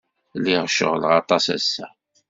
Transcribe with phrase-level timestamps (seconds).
[0.37, 1.87] Lliɣ ceɣleɣ aṭas ass-a.